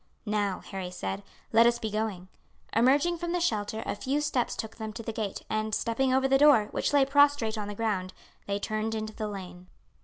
[0.25, 1.21] "Now," Harry said,
[1.53, 2.27] "let us be going."
[2.75, 6.27] Emerging from the shelter, a few steps took them to the gate, and stepping over
[6.27, 8.11] the door, which lay prostrate on the ground,
[8.47, 9.67] they turned into the lane.